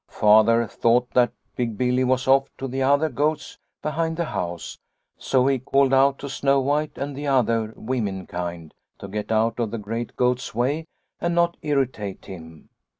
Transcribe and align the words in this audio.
"Father 0.21 0.65
thought 0.65 1.11
that 1.11 1.31
Big 1.55 1.77
Billy 1.77 2.03
was 2.03 2.27
off 2.27 2.49
to 2.57 2.67
the 2.67 2.81
other 2.81 3.07
goats 3.07 3.59
behind 3.83 4.17
the 4.17 4.25
house, 4.25 4.79
so 5.15 5.45
he 5.45 5.59
called 5.59 5.93
out 5.93 6.17
to 6.17 6.27
Snow 6.27 6.59
White 6.59 6.97
and 6.97 7.15
the 7.15 7.27
other 7.27 7.71
womenkind 7.77 8.71
to 8.97 9.07
get 9.07 9.31
out 9.31 9.59
of 9.59 9.69
the 9.69 9.77
great 9.77 10.15
goat's 10.15 10.55
way 10.55 10.87
and 11.19 11.35
not 11.35 11.55
irri 11.61 11.91
tate 11.93 12.25
him. 12.25 12.69